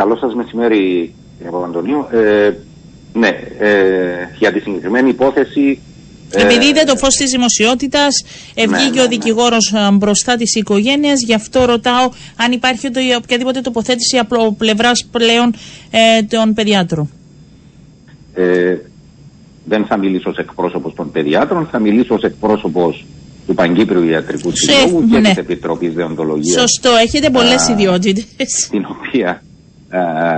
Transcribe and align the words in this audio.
Καλό 0.00 0.16
σας 0.16 0.34
μεσημέρι, 0.34 1.14
κύριε 1.36 1.52
Παπαντονίου. 1.52 2.06
Ε, 2.10 2.50
ναι, 3.12 3.28
ε, 3.58 4.28
για 4.38 4.52
τη 4.52 4.60
συγκεκριμένη 4.60 5.08
υπόθεση... 5.08 5.78
Ε, 6.30 6.42
Επειδή 6.42 6.66
είδε 6.66 6.84
το 6.84 6.96
φως 6.96 7.14
της 7.14 7.30
δημοσιότητας, 7.30 8.24
ναι, 8.54 8.66
βγήκε 8.66 8.94
ναι, 8.94 9.00
ο 9.00 9.02
ναι. 9.02 9.08
δικηγόρος 9.08 9.72
ναι. 9.72 9.90
μπροστά 9.90 10.36
της 10.36 10.54
οικογένειας, 10.54 11.22
γι' 11.26 11.34
αυτό 11.34 11.64
ρωτάω 11.64 12.10
αν 12.36 12.52
υπάρχει 12.52 12.86
οποιαδήποτε 13.16 13.60
τοποθέτηση 13.60 14.18
από 14.18 14.54
πλευράς 14.58 15.08
πλέον 15.10 15.54
ε, 15.90 16.22
των 16.22 16.54
παιδιάτρων. 16.54 17.10
Ε, 18.34 18.76
δεν 19.64 19.84
θα 19.84 19.96
μιλήσω 19.96 20.30
ως 20.30 20.36
εκπρόσωπος 20.36 20.94
των 20.94 21.10
παιδιάτρων, 21.10 21.68
θα 21.70 21.78
μιλήσω 21.78 22.14
ως 22.14 22.22
εκπρόσωπος 22.22 23.04
του 23.46 23.54
Παγκύπριου 23.54 24.02
Ιατρικού 24.02 24.50
Συλλόγου 24.54 25.08
και 25.08 25.18
ναι. 25.18 25.28
της 25.28 25.36
Επιτροπής 25.36 25.94
Δεοντολογίας. 25.94 26.60
Σωστό, 26.60 26.90
έχετε 26.90 27.30
πολλές 27.30 27.68
ιδιότητες. 27.68 28.68
Την 28.70 28.86
οποία 28.90 29.28
α, 29.30 29.49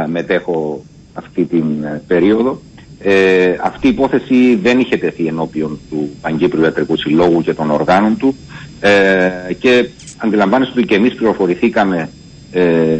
μετέχω 0.06 0.84
αυτή 1.14 1.44
την 1.44 1.84
ε, 1.84 2.02
περίοδο. 2.06 2.60
Ε, 2.98 3.56
αυτή 3.62 3.86
η 3.86 3.90
υπόθεση 3.90 4.58
δεν 4.62 4.78
είχε 4.78 4.96
τεθεί 4.96 5.26
ενώπιον 5.26 5.78
του 5.90 6.10
Παγκύπριου 6.20 6.62
Ιατρικού 6.62 6.96
Συλλόγου 6.96 7.42
και 7.42 7.54
των 7.54 7.70
οργάνων 7.70 8.16
του 8.16 8.36
ε, 8.80 9.52
και 9.58 9.88
αντιλαμβάνεστε 10.16 10.78
ότι 10.78 10.88
και 10.88 10.94
εμείς 10.94 11.14
πληροφορηθήκαμε 11.14 12.08
ε, 12.52 12.96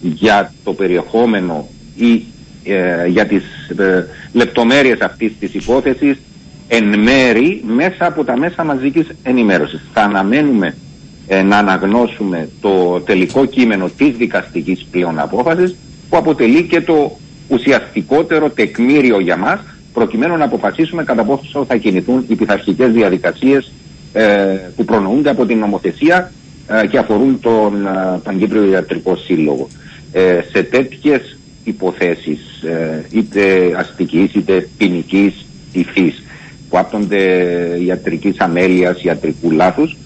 για 0.00 0.52
το 0.64 0.72
περιεχόμενο 0.72 1.68
ή 1.96 2.24
ε, 2.64 3.06
για 3.06 3.26
τις 3.26 3.44
ε, 3.78 4.06
λεπτομέρειες 4.32 5.00
αυτής 5.00 5.32
της 5.38 5.54
υπόθεσης 5.54 6.18
εν 6.68 6.98
μέρη 6.98 7.64
μέσα 7.66 8.06
από 8.06 8.24
τα 8.24 8.38
μέσα 8.38 8.64
μαζικής 8.64 9.06
ενημέρωσης. 9.22 9.80
Θα 9.92 10.02
αναμένουμε 10.02 10.66
ε, 10.66 10.72
να 11.44 11.58
αναγνώσουμε 11.58 12.48
το 12.60 13.00
τελικό 13.00 13.44
κείμενο 13.44 13.90
της 13.96 14.16
δικαστικής 14.16 14.86
πλέον 14.90 15.18
απόφασης 15.18 15.76
που 16.08 16.16
αποτελεί 16.16 16.62
και 16.62 16.80
το 16.80 17.18
ουσιαστικότερο 17.48 18.50
τεκμήριο 18.50 19.20
για 19.20 19.36
μας 19.36 19.60
προκειμένου 19.92 20.36
να 20.36 20.44
αποφασίσουμε 20.44 21.04
κατά 21.04 21.24
πόσο 21.24 21.64
θα 21.64 21.76
κινηθούν 21.76 22.24
οι 22.28 22.34
πειθαρχικές 22.34 22.92
διαδικασίες 22.92 23.72
ε, 24.12 24.56
που 24.76 24.84
προνοούνται 24.84 25.30
από 25.30 25.46
την 25.46 25.58
νομοθεσία 25.58 26.32
ε, 26.68 26.86
και 26.86 26.98
αφορούν 26.98 27.40
τον 27.40 27.86
ε, 27.86 28.20
Παγκύπριο 28.22 28.64
Ιατρικό 28.70 29.16
Σύλλογο. 29.16 29.68
σε 30.52 30.62
τέτοιες 30.62 31.38
υποθέσεις 31.64 32.64
είτε 33.10 33.72
αστικής 33.76 34.34
είτε 34.34 34.68
ποινικής 34.78 35.46
υφής 35.72 36.22
που 36.68 36.78
άπτονται 36.78 37.22
ιατρικής 37.86 38.38
αμέλειας, 38.38 39.02
ιατρικού 39.02 39.50
λάθους 39.50 39.96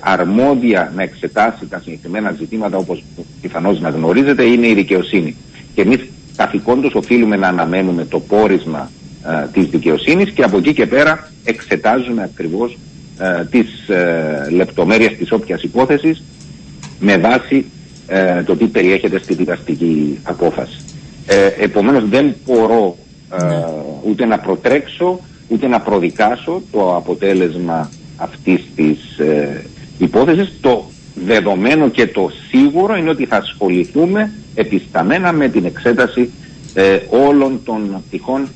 αρμόδια 0.00 0.92
να 0.96 1.02
εξετάσει 1.02 1.66
τα 1.66 1.80
συγκεκριμένα 1.84 2.34
ζητήματα 2.38 2.76
όπως 2.76 3.04
πιθανώς 3.40 3.80
να 3.80 3.88
γνωρίζετε 3.88 4.42
είναι 4.44 4.68
η 4.68 4.74
δικαιοσύνη. 4.74 5.36
Και 5.74 5.82
εμείς 5.82 6.00
καθηκόντως 6.36 6.94
οφείλουμε 6.94 7.36
να 7.36 7.48
αναμένουμε 7.48 8.04
το 8.04 8.20
πόρισμα 8.20 8.90
ε, 9.26 9.46
της 9.52 9.64
δικαιοσύνης 9.64 10.30
και 10.30 10.42
από 10.42 10.56
εκεί 10.56 10.72
και 10.72 10.86
πέρα 10.86 11.30
εξετάζουμε 11.44 12.22
ακριβώς 12.22 12.78
ε, 13.18 13.44
τις 13.44 13.88
ε, 13.88 14.46
λεπτομέρειες 14.50 15.16
της 15.16 15.32
όποιας 15.32 15.62
υπόθεσης 15.62 16.22
με 17.00 17.16
βάση 17.16 17.64
ε, 18.06 18.42
το 18.42 18.56
τι 18.56 18.66
περιέχεται 18.66 19.18
στη 19.18 19.34
δικαστική 19.34 20.18
απόφαση. 20.22 20.80
Ε, 21.26 21.46
επομένως 21.46 22.08
δεν 22.08 22.34
μπορώ 22.44 22.96
ναι. 23.30 23.64
ούτε 24.08 24.24
να 24.24 24.38
προτρέξω 24.38 25.20
ούτε 25.48 25.66
να 25.66 25.80
προδικάσω 25.80 26.62
το 26.72 26.96
αποτέλεσμα 26.96 27.90
αυτής 28.16 28.64
της 28.76 28.98
υπόθεσης. 29.98 30.52
Το 30.60 30.90
δεδομένο 31.24 31.88
και 31.88 32.06
το 32.06 32.30
σίγουρο 32.48 32.96
είναι 32.96 33.10
ότι 33.10 33.26
θα 33.26 33.36
ασχοληθούμε 33.36 34.32
επισταμένα 34.54 35.32
με 35.32 35.48
την 35.48 35.64
εξέταση 35.64 36.30
ε, 36.74 36.98
όλων 37.10 37.60
των 37.64 38.02
πτυχών 38.08 38.48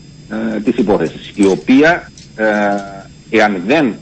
ε, 0.56 0.60
της 0.60 0.76
υπόθεσης 0.76 1.32
η 1.34 1.46
οποία 1.46 2.10
ε, 2.36 2.46
εάν 3.30 3.62
δεν 3.66 3.94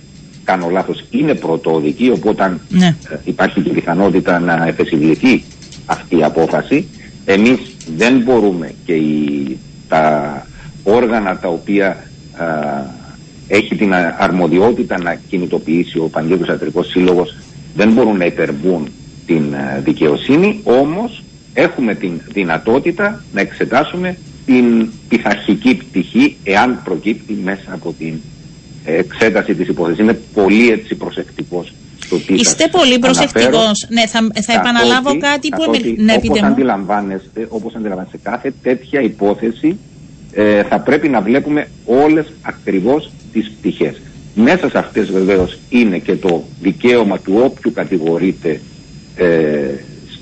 κάνω 0.45 0.69
λάθος 0.69 1.05
είναι 1.11 1.35
πρωτόδικη 1.35 2.11
οπότε 2.11 2.57
ναι. 2.69 2.97
Ε, 3.11 3.17
υπάρχει 3.25 3.61
και 3.61 3.71
πιθανότητα 3.71 4.39
να 4.39 4.67
εφεσιβληθεί 4.67 5.45
αυτή 5.87 6.19
η 6.19 6.23
απόφαση 6.23 6.87
εμείς 7.25 7.59
δεν 7.97 8.19
μπορούμε 8.19 8.75
και 8.85 8.93
οι, 8.93 9.59
τα 9.89 10.47
όργανα 10.83 11.39
τα 11.39 11.49
οποία 11.49 11.97
έχει 13.49 13.77
την 13.77 13.95
αρμοδιότητα 14.19 14.99
να 14.99 15.15
κινητοποιήσει 15.29 15.99
ο 15.99 16.09
Παγκόσμιος 16.09 16.49
Ιατρικός 16.49 16.89
Σύλλογος 16.89 17.35
δεν 17.75 17.93
μπορούν 17.93 18.17
να 18.17 18.25
υπερβούν 18.25 18.89
την 19.27 19.55
δικαιοσύνη 19.85 20.61
όμως 20.65 21.23
έχουμε 21.55 21.95
την 21.95 22.21
δυνατότητα 22.33 23.25
να 23.33 23.41
εξετάσουμε 23.41 24.17
την 24.47 24.91
πειθαρχική 25.09 25.75
πτυχή 25.75 26.37
εάν 26.45 26.81
προκύπτει 26.85 27.33
μέσα 27.33 27.73
από 27.73 27.95
την 27.99 28.15
εξέταση 28.85 29.55
της 29.55 29.69
υπόθεσης. 29.69 29.99
Είναι 29.99 30.19
πολύ 30.35 30.71
έτσι 30.71 30.95
προσεκτικός 30.95 31.73
στο 32.05 32.17
τι 32.17 32.35
Είστε 32.35 32.69
πολύ 32.69 32.99
προσεκτικός. 32.99 33.87
Ναι, 33.89 34.07
θα, 34.07 34.19
θα 34.43 34.53
επαναλάβω 34.53 35.19
κάτι 35.19 35.49
που 35.49 35.63
ναι, 35.97 36.15
όπως, 36.17 36.43
αντιλαμβάνεστε, 36.43 37.47
όπως 37.49 37.75
αντιλαμβάνεστε, 37.75 38.19
κάθε 38.23 38.53
τέτοια 38.63 39.01
υπόθεση 39.01 39.79
ε, 40.33 40.63
θα 40.63 40.81
πρέπει 40.81 41.09
να 41.09 41.21
βλέπουμε 41.21 41.69
όλες 41.85 42.33
ακριβώς 42.43 43.11
τις 43.33 43.51
πτυχές. 43.51 44.01
Μέσα 44.35 44.71
σε 44.71 44.79
αυτές 44.79 45.11
βεβαίως 45.11 45.59
είναι 45.69 45.99
και 45.99 46.15
το 46.15 46.45
δικαίωμα 46.61 47.19
του 47.19 47.41
όποιου 47.45 47.73
κατηγορείται 47.73 48.61
ε, 49.17 49.75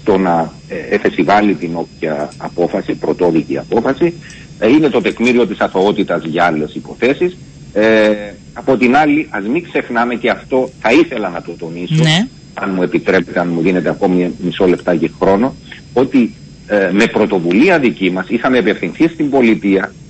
το 0.05 0.19
να 0.19 0.53
ε, 0.69 0.94
εφεσιβάλει 0.94 1.55
την 1.55 1.71
όποια 1.75 2.33
απόφαση, 2.37 2.93
πρωτόδικη 2.93 3.59
απόφαση. 3.59 4.15
Ε, 4.59 4.69
είναι 4.69 4.89
το 4.89 5.00
τεκμήριο 5.00 5.47
της 5.47 5.59
αθωότητας 5.59 6.25
για 6.25 6.44
άλλες 6.44 6.75
υποθέσεις. 6.75 7.37
Ε, 7.72 8.33
από 8.53 8.77
την 8.77 8.97
άλλη, 8.97 9.27
ας 9.31 9.47
μην 9.47 9.62
ξεχνάμε 9.62 10.15
και 10.15 10.31
αυτό 10.31 10.71
θα 10.81 10.93
ήθελα 10.93 11.28
να 11.28 11.43
το 11.43 11.53
τονίσω, 11.59 12.03
ναι. 12.03 12.28
αν 12.55 12.73
μου 12.75 12.83
επιτρέπετε, 12.83 13.41
αν 13.41 13.49
μου 13.49 13.61
δίνετε 13.61 13.88
ακόμη 13.88 14.33
μισό 14.38 14.67
λεπτάκι 14.67 15.11
χρόνο, 15.21 15.55
ότι 15.93 16.34
ε, 16.67 16.91
με 16.93 17.06
πρωτοβουλία 17.06 17.78
δική 17.78 18.11
μας 18.11 18.28
είχαμε 18.28 18.59
επευθυνθεί 18.59 19.09
στην 19.09 19.31
πολιτεία 19.31 19.83
ε, 19.83 20.06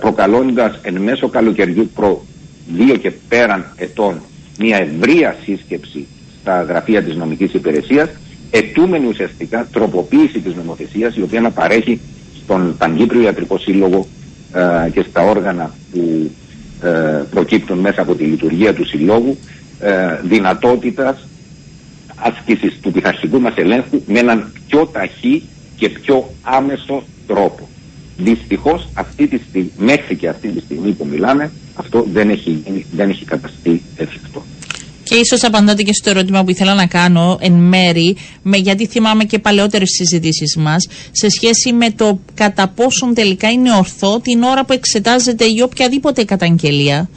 προκαλώντας 0.00 0.78
εν 0.82 0.96
μέσω 0.96 1.28
καλοκαιριού 1.28 1.90
προ 1.94 2.24
δύο 2.76 2.96
και 2.96 3.12
πέραν 3.28 3.64
ετών 3.76 4.20
μια 4.58 4.76
ευρεία 4.76 5.36
σύσκεψη 5.44 6.06
στα 6.40 6.62
γραφεία 6.62 7.02
της 7.02 7.16
νομικής 7.16 7.54
υπηρεσίας 7.54 8.08
ετούμενη 8.50 9.06
ουσιαστικά 9.06 9.68
τροποποίηση 9.72 10.40
της 10.40 10.54
νομοθεσίας 10.54 11.16
η 11.16 11.22
οποία 11.22 11.40
να 11.40 11.50
παρέχει 11.50 12.00
στον 12.42 12.76
Παγκύπριο 12.78 13.20
Ιατρικό 13.20 13.58
Σύλλογο 13.58 14.06
ε, 14.52 14.90
και 14.90 15.04
στα 15.10 15.22
όργανα 15.22 15.74
που 15.92 16.30
ε, 16.82 17.22
προκύπτουν 17.30 17.78
μέσα 17.78 18.02
από 18.02 18.14
τη 18.14 18.24
λειτουργία 18.24 18.74
του 18.74 18.86
Συλλόγου 18.86 19.36
ε, 19.80 20.18
δυνατότητας 20.22 21.26
άσκησης 22.16 22.78
του 22.80 22.92
πειθαρχικού 22.92 23.40
μας 23.40 23.54
ελέγχου 23.56 24.02
με 24.06 24.18
έναν 24.18 24.52
πιο 24.68 24.86
ταχύ 24.86 25.42
και 25.76 25.88
πιο 25.88 26.30
άμεσο 26.42 27.02
τρόπο. 27.26 27.68
Δυστυχώς 28.22 28.88
αυτή 28.94 29.26
τη 29.26 29.38
στιγμή, 29.48 29.70
μέχρι 29.76 30.16
και 30.16 30.28
αυτή 30.28 30.48
τη 30.48 30.60
στιγμή 30.60 30.92
που 30.92 31.06
μιλάμε 31.10 31.50
αυτό 31.74 32.06
δεν 32.12 32.30
έχει, 32.30 32.62
δεν 32.92 33.10
έχει 33.10 33.24
καταστεί 33.24 33.82
εφικτό. 33.96 34.44
Και 35.10 35.16
ίσως 35.16 35.44
απαντάτε 35.44 35.82
και 35.82 35.92
στο 35.92 36.10
ερώτημα 36.10 36.44
που 36.44 36.50
ήθελα 36.50 36.74
να 36.74 36.86
κάνω 36.86 37.38
εν 37.40 37.52
μέρη, 37.52 38.16
με, 38.42 38.56
γιατί 38.56 38.86
θυμάμαι 38.86 39.24
και 39.24 39.38
παλαιότερες 39.38 39.90
συζητήσεις 39.90 40.56
μας, 40.56 40.88
σε 41.10 41.28
σχέση 41.28 41.72
με 41.72 41.90
το 41.90 42.20
κατά 42.34 42.68
πόσον 42.68 43.14
τελικά 43.14 43.50
είναι 43.50 43.72
ορθό 43.72 44.20
την 44.20 44.42
ώρα 44.42 44.64
που 44.64 44.72
εξετάζεται 44.72 45.44
η 45.44 45.60
οποιαδήποτε 45.62 46.24
καταγγελία. 46.24 47.08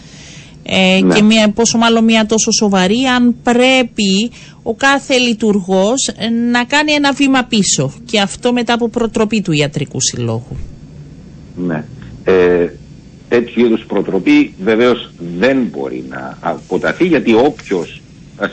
Ε, 0.63 0.99
ναι. 1.03 1.15
Και 1.15 1.21
μια, 1.21 1.49
πόσο 1.49 1.77
μάλλον 1.77 2.03
μια 2.03 2.25
τόσο 2.25 2.51
σοβαρή, 2.51 3.03
αν 3.03 3.35
πρέπει 3.43 4.31
ο 4.63 4.73
κάθε 4.73 5.17
λειτουργός 5.17 6.09
να 6.51 6.63
κάνει 6.63 6.91
ένα 6.91 7.13
βήμα 7.13 7.43
πίσω. 7.43 7.93
Και 8.05 8.19
αυτό 8.19 8.53
μετά 8.53 8.73
από 8.73 8.89
προτροπή 8.89 9.41
του 9.41 9.51
ιατρικού 9.51 10.01
συλλόγου. 10.01 10.57
Ναι. 11.55 11.83
Ε, 12.23 12.67
τέτοιου 13.29 13.65
είδους 13.65 13.85
προτροπή 13.85 14.53
βεβαίως 14.63 15.11
δεν 15.37 15.57
μπορεί 15.71 16.03
να 16.09 16.37
αποταθεί 16.41 17.05
γιατί 17.05 17.33
όποιος 17.33 18.01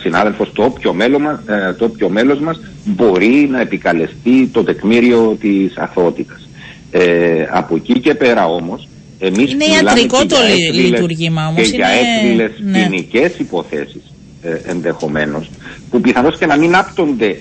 συνάδελφος, 0.00 0.52
το 0.52 0.64
όποιο, 0.64 0.92
μέλος 0.92 1.20
μας, 1.20 1.40
ε, 1.46 1.72
το 1.78 1.84
όποιο 1.84 2.08
μέλος 2.08 2.40
μας 2.40 2.60
μπορεί 2.84 3.48
να 3.50 3.60
επικαλεστεί 3.60 4.48
το 4.52 4.64
τεκμήριο 4.64 5.36
της 5.40 5.76
αθωότητας. 5.76 6.48
Ε, 6.90 7.46
από 7.50 7.76
εκεί 7.76 8.00
και 8.00 8.14
πέρα 8.14 8.46
όμως 8.46 8.88
εμείς 9.18 9.52
είναι 9.52 9.64
ιατρικό 9.64 10.26
το 10.26 10.36
λειτουργήμα 10.74 11.48
όμως. 11.48 11.70
Και 11.70 11.76
για 11.76 11.88
έκδηλες 11.88 12.50
ναι. 12.64 12.82
ποινικές 12.82 13.32
υποθέσεις 13.38 14.02
ε, 14.42 14.70
ενδεχομένως 14.70 15.50
που 15.90 16.00
πιθανώς 16.00 16.38
και 16.38 16.46
να 16.46 16.56
μην 16.56 16.74
άπτονται 16.74 17.36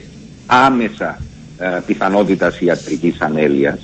άμεσα 0.45 1.21
ε, 1.57 1.79
πιθανότητας 1.85 2.59
ιατρικής 2.59 3.15
ανέλειας 3.19 3.79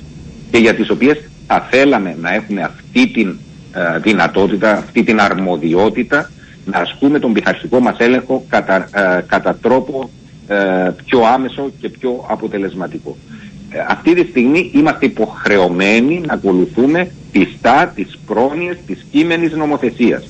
και 0.51 0.57
για 0.57 0.75
τις 0.75 0.89
οποίες 0.89 1.18
θα 1.47 1.68
θέλαμε 1.71 2.18
να 2.21 2.33
έχουμε 2.33 2.62
αυτή 2.62 3.07
την 3.07 3.38
ε, 3.74 4.00
δυνατότητα, 4.00 4.71
αυτή 4.77 5.03
την 5.03 5.19
αρμοδιότητα 5.19 6.30
να 6.65 6.77
ασκούμε 6.80 7.19
τον 7.19 7.33
πειθαρχικό 7.33 7.80
μας 7.80 7.95
έλεγχο 7.97 8.45
κατά, 8.50 8.75
ε, 8.75 9.21
κατά 9.27 9.56
τρόπο 9.56 10.09
ε, 10.47 10.56
πιο 11.06 11.21
άμεσο 11.33 11.71
και 11.80 11.89
πιο 11.89 12.25
αποτελεσματικό. 12.30 13.18
αυτή 13.88 14.13
τη 14.13 14.30
στιγμή 14.30 14.71
είμαστε 14.74 15.06
υποχρεωμένοι 15.06 16.21
να 16.25 16.33
ακολουθούμε 16.33 17.12
πιστά 17.31 17.91
τις 17.95 18.19
πρόνοιες 18.25 18.77
της 18.88 19.06
κείμενης 19.12 19.51
νομοθεσίας. 19.53 20.24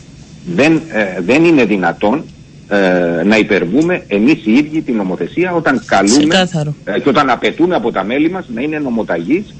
Δεν, 0.45 0.81
ε, 0.91 1.21
δεν 1.21 1.43
είναι 1.43 1.65
δυνατόν 1.65 2.23
ε, 2.67 3.23
να 3.23 3.37
υπερβούμε 3.37 4.03
εμείς 4.07 4.45
οι 4.45 4.51
ίδιοι 4.51 4.81
την 4.81 4.95
νομοθεσία 4.95 5.53
όταν 5.53 5.81
καλούμε 5.85 6.49
ε, 6.83 6.99
και 6.99 7.09
όταν 7.09 7.29
απαιτούμε 7.29 7.75
από 7.75 7.91
τα 7.91 8.03
μέλη 8.03 8.29
μας 8.29 8.45
να 8.53 8.61
είναι 8.61 8.79
νομοταγείς 8.79 9.53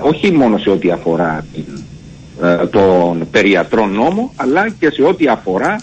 όχι 0.00 0.32
μόνο 0.32 0.58
σε 0.58 0.70
ό,τι 0.70 0.90
αφορά 0.90 1.44
τον 2.70 3.28
περιατρό 3.30 3.86
νόμο 3.86 4.32
αλλά 4.36 4.68
και 4.68 4.90
σε 4.90 5.02
ό,τι 5.02 5.26
αφορά 5.28 5.78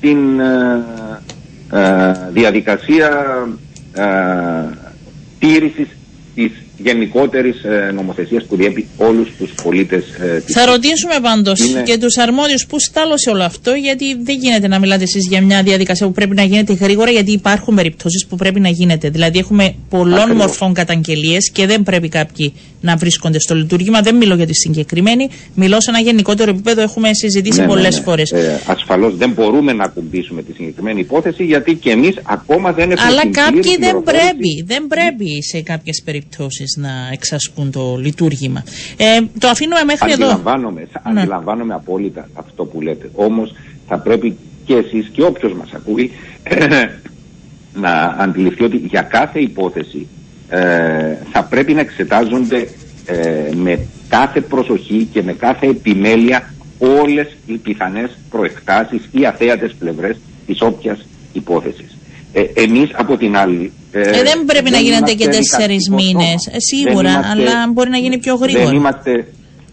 την 0.00 0.18
διαδικασία 2.32 3.10
τήρησης 5.38 5.88
της 6.34 6.65
γενικότερης 6.78 7.64
ε, 7.64 7.92
νομοθεσίας 7.94 8.44
που 8.44 8.56
διέπει 8.56 8.86
όλους 8.96 9.28
τους 9.38 9.52
πολίτες 9.62 10.04
ε, 10.20 10.42
Θα 10.46 10.66
ρωτήσουμε 10.66 11.14
πάντως 11.22 11.60
είναι... 11.60 11.82
και 11.82 11.98
τους 11.98 12.16
αρμόδιους 12.16 12.66
πού 12.66 12.80
στάλωσε 12.80 13.30
όλο 13.30 13.42
αυτό, 13.42 13.72
γιατί 13.74 14.04
δεν 14.22 14.38
γίνεται 14.38 14.68
να 14.68 14.78
μιλάτε 14.78 15.02
εσείς 15.02 15.26
για 15.28 15.42
μια 15.42 15.62
διαδικασία 15.62 16.06
που 16.06 16.12
πρέπει 16.12 16.34
να 16.34 16.42
γίνεται 16.42 16.72
γρήγορα, 16.72 17.10
γιατί 17.10 17.32
υπάρχουν 17.32 17.74
περιπτώσεις 17.74 18.26
που 18.26 18.36
πρέπει 18.36 18.60
να 18.60 18.68
γίνεται. 18.68 19.08
Δηλαδή, 19.08 19.38
έχουμε 19.38 19.74
πολλών 19.88 20.18
Ακριβώς. 20.18 20.36
μορφών 20.36 20.74
καταγγελίες 20.74 21.50
και 21.50 21.66
δεν 21.66 21.82
πρέπει 21.82 22.08
κάποιοι 22.08 22.52
να 22.80 22.96
βρίσκονται 22.96 23.40
στο 23.40 23.54
λειτουργήμα. 23.54 24.00
Δεν 24.00 24.16
μιλώ 24.16 24.34
για 24.34 24.46
τη 24.46 24.54
συγκεκριμένη, 24.54 25.28
μιλώ 25.54 25.80
σε 25.80 25.90
ένα 25.90 26.00
γενικότερο 26.00 26.50
επίπεδο. 26.50 26.82
Έχουμε 26.82 27.14
συζητήσει 27.14 27.60
ναι, 27.60 27.66
πολλές 27.66 27.94
ναι, 27.94 27.98
ναι. 27.98 28.04
φορές. 28.04 28.30
Ε, 28.30 28.60
Ασφαλώς 28.66 29.16
δεν 29.16 29.30
μπορούμε 29.30 29.72
να 29.72 29.84
ακουμπήσουμε 29.84 30.42
τη 30.42 30.52
συγκεκριμένη 30.52 31.00
υπόθεση, 31.00 31.44
γιατί 31.44 31.74
και 31.74 31.90
εμείς 31.90 32.14
ακόμα 32.22 32.72
δεν 32.72 32.90
έχουμε 32.90 33.08
Αλλά 33.08 33.22
κάποιοι 33.30 33.76
δεν 33.78 34.02
πρέπει, 34.02 34.64
δεν 34.66 34.86
πρέπει 34.86 35.42
σε 35.42 35.60
κάποιες 35.60 36.02
περιπτώσεις 36.04 36.65
να 36.76 36.90
εξασκούν 37.12 37.70
το 37.70 37.96
λειτουργήμα. 37.96 38.64
Ε, 38.96 39.04
το 39.38 39.48
αφήνουμε 39.48 39.84
μέχρι 39.84 40.12
αντιλαμβάνομαι, 40.12 40.80
εδώ. 40.80 41.12
Ναι. 41.12 41.20
Αντιλαμβάνομαι 41.20 41.74
απόλυτα 41.74 42.28
αυτό 42.34 42.64
που 42.64 42.80
λέτε. 42.80 43.10
Όμως 43.14 43.54
θα 43.88 43.98
πρέπει 43.98 44.36
και 44.64 44.74
εσείς 44.74 45.08
και 45.12 45.22
όποιος 45.22 45.52
μας 45.52 45.72
ακούει 45.72 46.10
να 47.84 47.90
αντιληφθεί 48.18 48.64
ότι 48.64 48.76
για 48.76 49.02
κάθε 49.02 49.40
υπόθεση 49.40 50.06
ε, 50.48 51.16
θα 51.32 51.44
πρέπει 51.44 51.74
να 51.74 51.80
εξετάζονται 51.80 52.68
ε, 53.06 53.50
με 53.54 53.86
κάθε 54.08 54.40
προσοχή 54.40 55.08
και 55.12 55.22
με 55.22 55.32
κάθε 55.32 55.66
επιμέλεια 55.66 56.54
όλες 56.78 57.36
οι 57.46 57.52
πιθανές 57.52 58.18
προεκτάσεις 58.30 59.08
ή 59.12 59.26
αθέατες 59.26 59.74
πλευρές 59.78 60.16
της 60.46 60.60
όποιας 60.60 61.06
υπόθεσης. 61.32 61.96
Ε, 62.32 62.42
εμείς 62.54 62.90
από 62.92 63.16
την 63.16 63.36
άλλη... 63.36 63.72
Ε, 63.96 64.00
ε 64.00 64.22
δεν 64.22 64.44
πρέπει 64.46 64.70
να 64.70 64.78
γίνεται 64.78 65.12
και 65.14 65.28
τέσσερις 65.28 65.90
μήνες. 65.90 66.46
Ε, 66.46 66.56
σίγουρα, 66.56 67.20
αλλά 67.30 67.70
μπορεί 67.72 67.90
να 67.90 67.98
γίνει 67.98 68.18
πιο 68.18 68.34
γρήγορα. 68.34 68.64
Δεν 68.64 68.76
είμαστε. 68.76 69.26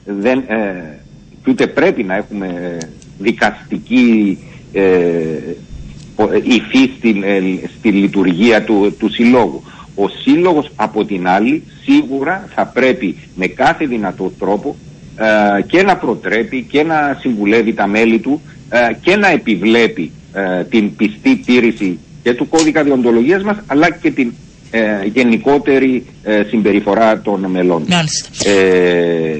Δεν, 0.05 0.43
ε, 0.47 0.99
ούτε 1.47 1.67
πρέπει 1.67 2.03
να 2.03 2.15
έχουμε 2.15 2.77
δικαστική 3.19 4.37
ε, 4.73 4.81
υφή 6.43 6.91
στην, 6.97 7.23
στη 7.77 7.89
λειτουργία 7.89 8.63
του, 8.63 8.95
του 8.99 9.13
συλλόγου. 9.13 9.63
Ο 9.95 10.07
σύλλογος 10.07 10.71
από 10.75 11.05
την 11.05 11.27
άλλη 11.27 11.63
σίγουρα 11.83 12.47
θα 12.55 12.65
πρέπει 12.65 13.15
με 13.35 13.47
κάθε 13.47 13.85
δυνατό 13.85 14.31
τρόπο 14.39 14.75
και 15.67 15.83
να 15.83 15.97
προτρέπει 15.97 16.65
και 16.69 16.83
να 16.83 17.17
συμβουλεύει 17.19 17.73
τα 17.73 17.87
μέλη 17.87 18.19
του 18.19 18.41
και 19.01 19.15
να 19.15 19.27
επιβλέπει 19.27 20.11
την 20.69 20.95
πιστή 20.95 21.35
τήρηση 21.35 21.99
και 22.23 22.33
του 22.33 22.49
κώδικα 22.49 22.83
διοντολογίας 22.83 23.43
μας 23.43 23.57
αλλά 23.67 23.89
και 23.89 24.11
την 24.11 24.33
ε, 24.71 25.05
γενικότερη 25.05 26.05
ε, 26.23 26.43
συμπεριφορά 26.43 27.21
των 27.21 27.45
μελών. 27.45 27.85
Ε, 28.45 29.37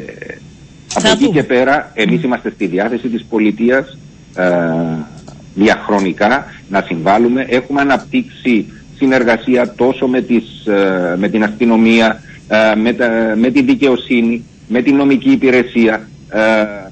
από 0.94 1.07
εκεί 1.07 1.30
και 1.30 1.44
πέρα 1.44 1.91
εμείς 1.94 2.24
είμαστε 2.24 2.51
στη 2.51 2.65
διάθεση 2.68 3.07
της 3.07 3.25
πολιτείας 3.30 3.97
ε, 4.35 4.45
διαχρονικά 5.56 6.45
να 6.69 6.83
συμβάλλουμε. 6.88 7.45
Έχουμε 7.50 7.81
αναπτύξει 7.81 8.65
συνεργασία 8.97 9.74
τόσο 9.75 10.07
με, 10.07 10.21
τις, 10.21 10.65
ε, 10.65 11.15
με 11.18 11.29
την 11.29 11.44
αστυνομία, 11.44 12.21
με, 12.77 12.95
με 13.36 13.51
την 13.51 13.65
δικαιοσύνη, 13.65 14.44
με 14.68 14.81
την 14.81 14.95
νομική 14.95 15.31
υπηρεσία 15.31 16.07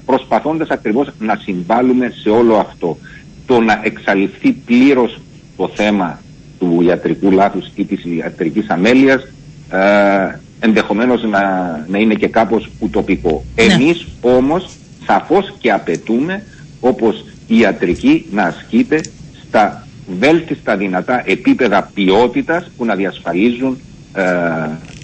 προσπαθώντας 0.04 0.68
ακριβώς 0.68 1.08
να 1.18 1.38
συμβάλλουμε 1.42 2.12
σε 2.22 2.30
όλο 2.30 2.56
αυτό. 2.56 2.98
Το 3.46 3.60
να 3.60 3.80
εξαλειφθεί 3.82 4.52
πλήρως 4.52 5.20
το 5.56 5.70
θέμα 5.74 6.20
του 6.58 6.82
ιατρικού 6.82 7.30
λάθους 7.30 7.66
ή 7.74 7.84
της 7.84 8.04
ιατρικής 8.04 8.68
αμέλειας 8.68 9.22
ε, 9.70 10.38
ενδεχομένως 10.60 11.22
να, 11.22 11.40
να 11.88 11.98
είναι 11.98 12.14
και 12.14 12.28
κάπως 12.28 12.70
ουτοπικό. 12.78 13.44
Ναι. 13.54 13.62
Εμείς 13.62 14.06
όμως 14.20 14.68
σαφώς 15.06 15.54
και 15.58 15.72
απαιτούμε 15.72 16.42
όπως 16.80 17.24
η 17.46 17.58
ιατρική 17.58 18.26
να 18.30 18.42
ασκείται 18.42 19.00
στα 19.48 19.86
βέλτιστα 20.18 20.76
δυνατά 20.76 21.22
επίπεδα 21.26 21.90
ποιότητας 21.94 22.70
που 22.76 22.84
να 22.84 22.94
διασφαλίζουν 22.94 23.80
ε, 24.14 24.22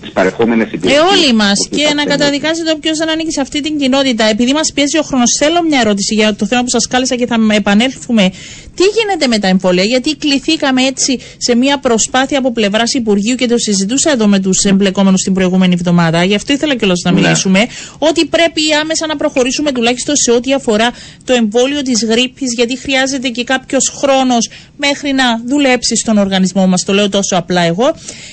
τις 0.01 0.11
παρεχόμενες 0.11 0.73
υπηρεσίες. 0.73 1.03
Ε, 1.03 1.05
όλοι 1.05 1.35
μας. 1.35 1.69
Και 1.71 1.95
να 1.95 2.05
καταδικάζετε 2.05 2.71
όποιο 2.71 2.97
δεν 2.97 3.11
ανήκει 3.11 3.33
σε 3.33 3.41
αυτή 3.41 3.61
την 3.61 3.79
κοινότητα. 3.79 4.25
Επειδή 4.25 4.53
μας 4.53 4.73
πιέζει 4.73 4.99
ο 4.99 5.03
χρόνος, 5.03 5.37
θέλω 5.39 5.63
μια 5.63 5.81
ερώτηση 5.81 6.15
για 6.15 6.35
το 6.35 6.47
θέμα 6.47 6.63
που 6.63 6.69
σας 6.69 6.87
κάλεσα 6.87 7.15
και 7.17 7.27
θα 7.27 7.37
επανέλθουμε. 7.55 8.31
Τι 8.75 8.85
γίνεται 8.85 9.27
με 9.27 9.39
τα 9.39 9.49
εμβόλια, 9.49 9.85
Γιατί 9.85 10.17
κληθήκαμε 10.17 10.83
έτσι 10.83 11.21
σε 11.37 11.55
μια 11.57 11.79
προσπάθεια 11.79 12.39
από 12.39 12.53
πλευράς 12.53 12.95
Υπουργείου 12.95 13.35
και 13.35 13.47
το 13.47 13.59
συζητούσα 13.59 14.11
εδώ 14.11 14.27
με 14.27 14.39
τους 14.39 14.65
εμπλεκόμενους 14.65 15.21
την 15.23 15.35
προηγούμενη 15.35 15.75
εβδομάδα. 15.75 16.25
Γι' 16.25 16.35
αυτό 16.35 16.53
ήθελα 16.53 16.75
κιόλας 16.75 17.01
να 17.05 17.11
ναι. 17.11 17.21
μιλήσουμε. 17.21 17.67
Ότι 17.99 18.27
πρέπει 18.27 18.61
άμεσα 18.81 19.07
να 19.07 19.17
προχωρήσουμε 19.17 19.73
τουλάχιστον 19.73 20.17
σε 20.17 20.31
ό,τι 20.31 20.53
αφορά 20.55 20.91
το 21.25 21.33
εμβόλιο 21.33 21.83
της 21.83 22.05
γρήπης, 22.05 22.55
γιατί 22.55 22.79
χρειάζεται 22.79 23.29
και 23.29 23.45
κάποιος 23.45 23.93
χρόνος 23.97 24.51
μέχρι 24.77 25.13
να 25.13 25.25
δουλέψει 25.47 25.97
στον 25.97 26.19
οργανισμό 26.19 26.67
μας. 26.67 26.85
Το 26.85 26.93
λέω 26.93 27.09
τόσο 27.09 27.37
απλά 27.37 27.61
εγώ. 27.61 27.87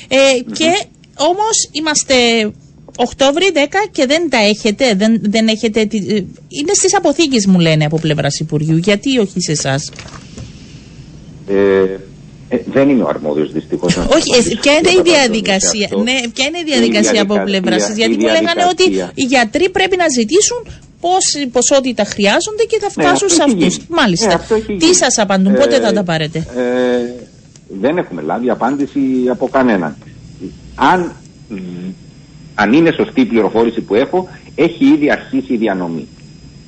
Ε, 0.07 0.17
Και 0.53 0.85
Όμως 1.17 1.69
είμαστε 1.71 2.15
Οκτώβρη 2.97 3.51
10 3.53 3.57
και 3.91 4.05
δεν 4.05 4.29
τα 4.29 4.37
έχετε, 4.37 4.93
δεν, 4.95 5.21
δεν 5.21 5.47
έχετε, 5.47 5.79
ε, 5.79 5.87
είναι 6.47 6.73
στις 6.73 6.95
αποθήκες 6.95 7.45
μου 7.45 7.59
λένε 7.59 7.85
από 7.85 7.99
πλευράς 7.99 8.39
Υπουργείου, 8.39 8.77
γιατί 8.77 9.19
όχι 9.19 9.41
σε 9.41 9.51
εσάς; 9.51 9.91
Ε, 11.47 11.53
ε, 12.49 12.59
δεν 12.65 12.89
είναι 12.89 13.03
ο 13.03 13.07
αρμόδιος 13.07 13.51
δυστυχώς. 13.51 13.97
όχι, 13.97 14.51
ε, 14.51 14.55
ποια 14.61 14.73
είναι 14.73 14.89
η 14.89 15.01
διαδικασία, 15.03 15.89
ναι, 16.03 16.15
ποια 16.33 16.45
είναι 16.45 16.59
η 16.59 16.63
διαδικασία 16.63 17.21
από 17.21 17.41
πλευράς 17.43 17.83
σας, 17.83 17.95
γιατί 17.95 18.17
μου 18.17 18.25
λέγανε 18.25 18.65
ότι 18.69 18.83
οι 19.13 19.23
γιατροί 19.23 19.69
πρέπει 19.69 19.97
να 19.97 20.07
ζητήσουν 20.07 20.67
πόση 20.99 21.47
ποσότητα 21.47 22.03
χρειάζονται 22.03 22.63
και 22.67 22.79
θα 22.79 22.89
ναι, 22.95 23.03
φτάσουν 23.03 23.29
σε 23.29 23.43
αυτούς. 23.43 23.77
Μάλιστα. 23.87 24.45
Ναι, 24.67 24.77
Τι 24.77 24.95
σας 24.95 25.17
απαντούν, 25.17 25.53
πότε 25.53 25.79
θα 25.79 25.93
τα 25.93 26.03
πάρετε; 26.03 26.47
δεν 27.79 27.97
έχουμε 27.97 28.21
λάβει 28.21 28.49
απάντηση 28.49 28.99
από 29.29 29.47
κανέναν 29.47 29.95
αν, 30.75 31.11
αν 32.55 32.73
είναι 32.73 32.91
σωστή 32.91 33.21
η 33.21 33.25
πληροφόρηση 33.25 33.81
που 33.81 33.95
έχω, 33.95 34.29
έχει 34.55 34.85
ήδη 34.85 35.11
αρχίσει 35.11 35.53
η 35.53 35.57
διανομή. 35.57 36.07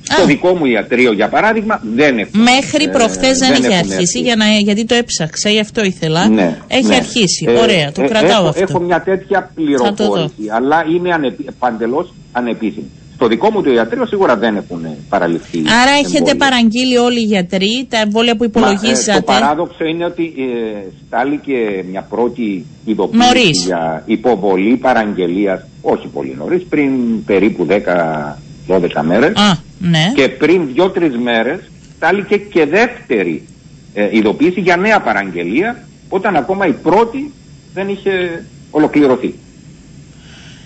Στο 0.02 0.24
δικό 0.24 0.54
μου 0.54 0.64
ιατρείο, 0.64 1.12
για 1.12 1.28
παράδειγμα, 1.28 1.80
δεν 1.94 2.18
έχει. 2.18 2.36
Μέχρι 2.36 2.84
ε, 2.84 2.88
προχθές 2.88 3.38
δεν, 3.38 3.52
δεν, 3.52 3.64
έχει 3.64 3.74
αρχίσει, 3.74 4.20
για 4.20 4.36
να, 4.36 4.44
γιατί 4.46 4.84
το 4.84 4.94
έψαξα, 4.94 5.50
γι' 5.50 5.60
αυτό 5.60 5.84
ήθελα. 5.84 6.28
Ναι, 6.28 6.58
έχει 6.66 6.86
ναι. 6.86 6.94
αρχίσει. 6.94 7.46
Ε, 7.48 7.52
Ωραία, 7.52 7.92
το 7.92 8.02
ε, 8.02 8.06
κρατάω 8.06 8.38
έχω, 8.38 8.48
αυτό. 8.48 8.64
Έχω 8.68 8.80
μια 8.80 9.02
τέτοια 9.02 9.50
πληροφόρηση, 9.54 10.32
αλλά 10.48 10.84
είναι 10.94 11.12
ανεπι, 11.12 11.46
παντελώς 11.58 12.14
ανεπίσημη. 12.32 12.90
Στο 13.18 13.26
δικό 13.26 13.50
μου 13.50 13.62
το 13.62 13.70
ιατρείο 13.72 14.06
σίγουρα 14.06 14.36
δεν 14.36 14.56
έχουν 14.56 14.86
παραλυφθεί. 15.08 15.58
Άρα 15.58 15.90
έχετε 16.04 16.34
παραγγείλει 16.34 16.96
όλοι 16.96 17.20
οι 17.20 17.24
γιατροί 17.24 17.86
τα 17.88 17.98
εμβόλια 17.98 18.36
που 18.36 18.44
υπολογίσατε. 18.44 19.10
Μα, 19.10 19.16
ε, 19.16 19.20
το 19.20 19.24
παράδοξο 19.32 19.84
είναι 19.84 20.04
ότι 20.04 20.34
ε, 20.36 20.82
στάληκε 21.06 21.84
μια 21.90 22.02
πρώτη 22.02 22.66
ειδοποίηση 22.84 23.50
για 23.50 24.02
υποβολή 24.06 24.76
παραγγελίας, 24.76 25.66
όχι 25.82 26.06
πολύ 26.06 26.34
νωρίς, 26.38 26.62
πριν 26.68 26.90
περίπου 27.24 27.66
10-12 28.66 29.02
μέρες. 29.02 29.32
Ναι. 29.78 30.12
Και 30.14 30.28
πριν 30.28 30.68
2-3 30.76 31.10
μέρες 31.22 31.60
στάληκε 31.96 32.36
και 32.36 32.66
δεύτερη 32.66 33.46
ε, 33.94 34.08
ειδοποίηση 34.10 34.60
για 34.60 34.76
νέα 34.76 35.00
παραγγελία, 35.00 35.82
όταν 36.08 36.36
ακόμα 36.36 36.66
η 36.66 36.72
πρώτη 36.72 37.32
δεν 37.74 37.88
είχε 37.88 38.44
ολοκληρωθεί. 38.70 39.34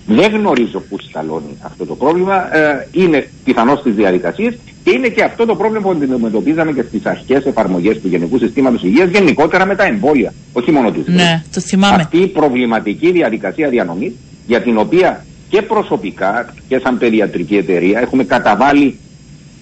Δεν 0.06 0.32
γνωρίζω 0.32 0.80
πού 0.80 0.96
σταλώνει 1.00 1.56
αυτό 1.62 1.84
το 1.84 1.94
πρόβλημα. 1.94 2.56
Ε, 2.56 2.88
είναι 2.92 3.28
πιθανό 3.44 3.76
στις 3.76 3.94
διαδικασίες 3.94 4.54
και 4.84 4.90
είναι 4.90 5.08
και 5.08 5.22
αυτό 5.22 5.46
το 5.46 5.56
πρόβλημα 5.56 5.82
που 5.82 5.90
αντιμετωπίζαμε 5.90 6.72
και 6.72 6.82
στις 6.82 7.06
αρχές 7.06 7.44
εφαρμογές 7.46 8.00
του 8.00 8.08
Γενικού 8.08 8.38
Συστήματος 8.38 8.82
Υγείας 8.82 9.10
γενικότερα 9.10 9.66
με 9.66 9.76
τα 9.76 9.84
εμβόλια. 9.84 10.32
Όχι 10.52 10.70
μόνο 10.70 10.90
τη 10.90 11.12
Ναι, 11.12 11.42
το 11.52 11.60
θυμάμαι. 11.60 12.02
Αυτή 12.02 12.18
η 12.18 12.26
προβληματική 12.26 13.10
διαδικασία 13.10 13.68
διανομής 13.68 14.12
για 14.46 14.62
την 14.62 14.78
οποία 14.78 15.24
και 15.48 15.62
προσωπικά 15.62 16.54
και 16.68 16.78
σαν 16.78 16.98
παιδιατρική 16.98 17.56
εταιρεία 17.56 18.00
έχουμε 18.00 18.24
καταβάλει 18.24 18.98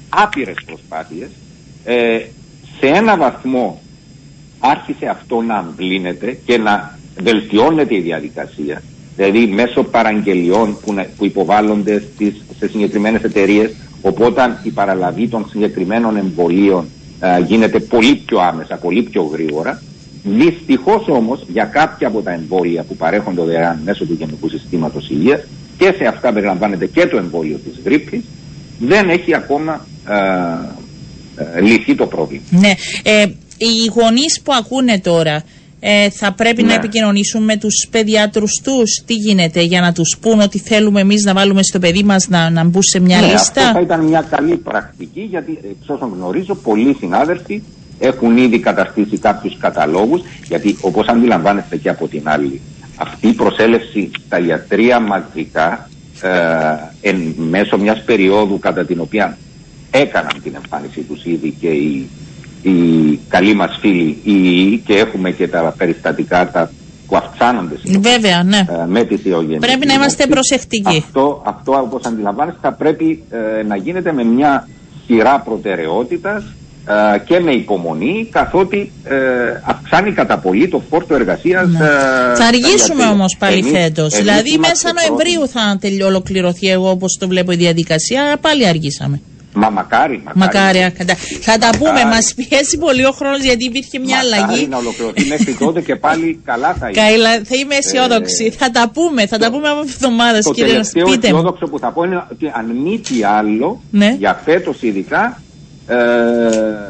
άπειρες 0.09 0.57
προσπάθειες. 0.67 1.29
Ε, 1.85 2.19
σε 2.81 2.87
ένα 2.87 3.17
βαθμό 3.17 3.81
άρχισε 4.59 5.07
αυτό 5.07 5.41
να 5.41 5.55
αμβλύνεται 5.55 6.39
και 6.45 6.59
να 6.59 6.99
βελτιώνεται 7.23 7.95
η 7.95 8.01
διαδικασία 8.01 8.83
δηλαδή 9.17 9.47
μέσω 9.47 9.83
παραγγελιών 9.83 10.77
που, 10.85 10.95
που 11.17 11.25
υποβάλλονται 11.25 12.03
στις, 12.15 12.35
σε 12.59 12.69
συγκεκριμένες 12.69 13.23
εταιρείες, 13.23 13.71
οπότε 14.03 14.59
η 14.63 14.71
παραλαβή 14.71 15.29
των 15.29 15.47
συγκεκριμένων 15.51 16.17
εμβολίων 16.17 16.89
ε, 17.21 17.43
γίνεται 17.47 17.81
πολύ 17.81 18.15
πιο 18.27 18.39
άμεσα, 18.41 18.77
πολύ 18.77 19.03
πιο 19.03 19.23
γρήγορα. 19.23 19.83
Δυστυχώς 20.23 21.09
όμως 21.09 21.45
για 21.49 21.65
κάποια 21.65 22.09
από 22.09 22.21
τα 22.23 22.33
εμβόλια 22.33 22.83
που 22.83 22.97
παρέχονται 22.97 23.43
δωρεάν 23.43 23.81
μέσω 23.85 24.05
του 24.05 24.17
Γενικού 24.19 24.49
Συστήματος 24.49 25.11
Υγείας 25.11 25.41
και 25.79 25.95
σε 25.99 26.05
αυτά 26.05 26.33
περιλαμβάνεται 26.33 26.87
και 26.87 27.07
το 27.07 27.17
εμβόλιο 27.17 27.61
της 27.65 27.81
γρήπης, 27.85 28.25
δεν 28.79 29.09
έχει 29.09 29.35
ακόμα 29.35 29.87
ε, 30.09 31.57
ε, 31.57 31.61
λυθεί 31.61 31.95
το 31.95 32.07
πρόβλημα. 32.07 32.43
Ναι. 32.51 32.73
Ε, 33.03 33.27
οι 33.57 33.91
γονείς 33.95 34.41
που 34.45 34.53
ακούνε 34.53 34.99
τώρα, 34.99 35.45
ε, 35.81 36.11
θα 36.11 36.33
πρέπει 36.33 36.63
να 36.63 36.69
ναι. 36.69 36.75
επικοινωνήσουν 36.75 37.45
με 37.45 37.57
τους 37.57 37.89
παιδιάτρους 37.91 38.61
τους. 38.65 39.03
Τι 39.07 39.15
γίνεται 39.15 39.61
για 39.61 39.81
να 39.81 39.93
τους 39.93 40.19
πούν 40.21 40.41
ότι 40.41 40.59
θέλουμε 40.59 41.01
εμείς 41.01 41.25
να 41.25 41.35
βάλουμε 41.35 41.63
στο 41.63 41.79
παιδί 41.79 42.03
μας 42.03 42.29
να, 42.29 42.51
να 42.51 42.65
μπουν 42.65 42.83
σε 42.83 43.01
μια 43.01 43.21
ναι, 43.21 43.27
λίστα; 43.27 43.63
Αυτό 43.63 43.73
θα 43.73 43.81
ήταν 43.81 44.05
μια 44.05 44.27
καλή 44.31 44.57
πρακτική 44.57 45.21
γιατί 45.21 45.59
εξ 45.71 45.89
όσων 45.89 46.13
γνωρίζω 46.17 46.55
πολλοί 46.55 46.97
συνάδελφοι 46.99 47.63
έχουν 47.99 48.37
ήδη 48.37 48.59
καταστήσει 48.59 49.19
κάποιους 49.19 49.57
καταλόγους 49.59 50.23
γιατί 50.49 50.77
όπως 50.81 51.07
αντιλαμβάνεστε 51.07 51.77
και 51.77 51.89
από 51.89 52.09
την 52.09 52.29
άλλη 52.29 52.61
αυτή 52.97 53.29
η 53.29 53.33
προσέλευση 53.33 54.11
στα 54.27 54.39
ιατρία 54.39 55.01
μαζικά 55.01 55.89
ε, 56.23 57.09
εν 57.09 57.35
μέσω 57.37 57.79
μιας 57.79 58.03
περίοδου 58.03 58.59
κατά 58.59 58.85
την 58.85 59.01
οποία 59.01 59.39
έκαναν 59.91 60.43
την 60.43 60.55
εμφάνισή 60.55 61.01
τους 61.01 61.25
ήδη 61.25 61.55
και 61.61 61.69
οι 61.69 62.09
οι 62.63 63.19
καλοί 63.29 63.55
μας 63.55 63.79
φίλοι 63.81 64.19
οι 64.23 64.77
και 64.77 64.95
έχουμε 64.95 65.31
και 65.31 65.49
τα 65.49 65.75
περιστατικά 65.77 66.51
τα 66.51 66.71
που 67.11 67.17
αυξάνονται 67.17 67.75
Βέβαια, 68.01 68.43
ναι. 68.43 68.57
Ε, 68.57 68.87
με 68.87 69.05
τη 69.05 69.17
θεογένεια. 69.17 69.59
Πρέπει 69.59 69.87
να 69.87 69.93
είμαστε 69.95 70.27
προσεκτικοί. 70.27 70.97
Αυτό, 70.99 71.43
αυτό 71.47 71.73
όπως 71.73 72.05
αντιλαμβάνεστε 72.05 72.59
θα 72.63 72.73
πρέπει 72.73 73.23
ε, 73.31 73.63
να 73.63 73.77
γίνεται 73.77 74.13
με 74.13 74.25
μια 74.25 74.69
σειρά 75.07 75.41
προτεραιότητας 75.41 76.45
ε, 77.15 77.19
και 77.19 77.41
με 77.41 77.53
υπομονή 77.53 78.29
καθότι 78.31 78.93
ε, 79.05 79.17
αυξάνει 79.65 80.13
κατά 80.13 80.39
πολύ 80.39 80.69
το 80.69 80.83
φόρτο 80.91 81.15
εργασίας. 81.15 81.69
Ναι. 81.69 81.79
θα 82.37 82.45
αργήσουμε 82.47 83.05
όμως 83.05 83.37
πάλι 83.39 83.63
φέτος. 83.63 84.17
Δηλαδή 84.17 84.59
μέσα 84.59 84.93
Νοεμβρίου 84.93 85.49
θα 85.49 85.77
τελει, 85.81 86.03
ολοκληρωθεί 86.03 86.69
εγώ 86.69 86.91
όπως 86.91 87.17
το 87.21 87.29
βλέπω 87.29 87.53
η 87.53 87.57
διαδικασία. 87.57 88.37
Πάλι 88.41 88.67
αργήσαμε. 88.67 89.21
Μα 89.61 89.71
μακάρι, 89.71 90.23
μακάρι. 90.25 90.79
μακάρι. 90.79 91.15
Θα 91.41 91.59
τα 91.59 91.71
πούμε. 91.79 92.05
Μας 92.05 92.35
πιέσει 92.35 92.79
πολύ 92.79 93.05
ο 93.05 93.13
χρόνος 93.13 93.43
γιατί 93.43 93.65
υπήρχε 93.65 93.99
μια 93.99 94.17
μακάρι 94.17 94.49
αλλαγή. 94.49 94.67
να 94.67 94.77
ολοκληρωθεί 94.77 95.25
μέχρι 95.25 95.55
τότε 95.55 95.81
και 95.81 95.97
πάλι 95.97 96.41
καλά 96.45 96.75
θα 96.79 96.89
είναι. 96.89 97.01
Καλά, 97.01 97.31
θα 97.31 97.57
είμαι 97.61 97.75
αισιόδοξη. 97.75 98.45
Ε, 98.45 98.51
θα 98.51 98.71
τα 98.71 98.91
πούμε. 98.95 99.27
Θα 99.27 99.39
το, 99.39 99.45
τα 99.45 99.51
πούμε 99.51 99.69
από 99.69 99.81
εβδομάδες, 99.81 100.51
κύριε 100.55 100.65
Το 100.65 100.71
τελευταίο 100.71 101.13
αισιόδοξο 101.23 101.67
που 101.67 101.79
θα 101.79 101.93
πω 101.93 102.05
είναι 102.05 102.25
ότι 102.33 102.53
αν 102.55 102.67
μη 102.85 102.99
τι 102.99 103.25
άλλο, 103.25 103.81
ναι. 103.91 104.17
για 104.19 104.41
φέτος 104.45 104.83
ειδικά, 104.83 105.43
ε, 105.87 105.97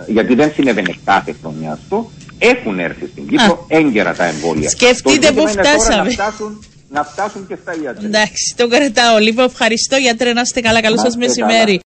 γιατί 0.06 0.34
δεν 0.34 0.52
συνέβαινε 0.54 0.94
κάθε 1.04 1.34
χρονιά 1.42 1.72
αυτό, 1.72 2.10
έχουν 2.38 2.78
έρθει 2.78 3.06
στην 3.12 3.26
Κύπρο 3.28 3.64
έγκαιρα 3.68 4.14
τα 4.14 4.24
εμβόλια. 4.24 4.68
Σκεφτείτε 4.70 5.32
που 5.32 5.48
φτάσαμε. 5.48 6.02
Να 6.02 6.10
φτάσουν, 6.10 6.64
να 6.88 7.04
φτάσουν 7.04 7.46
και 7.48 7.56
στα 7.62 7.72
ιατρικά. 7.84 8.06
Εντάξει, 8.06 8.54
το 8.56 8.68
κρατάω. 8.68 9.18
Λοιπόν, 9.18 9.44
ευχαριστώ 9.44 9.96
γιατρέ, 9.96 10.32
να 10.32 10.40
είστε 10.40 10.60
καλά. 10.60 10.80
Καλό 10.80 10.98
σας 10.98 11.16
μεσημέρι. 11.16 11.78